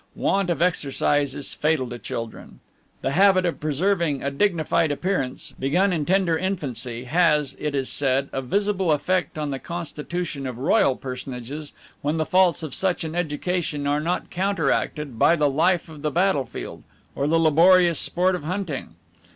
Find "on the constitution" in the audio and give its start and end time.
9.37-10.47